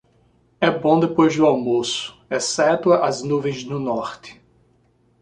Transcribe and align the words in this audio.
É 0.59 0.67
bom 0.71 0.99
depois 0.99 1.35
do 1.35 1.45
almoço, 1.45 2.19
exceto 2.27 2.91
as 2.91 3.21
nuvens 3.21 3.63
no 3.63 3.77
norte. 3.77 4.41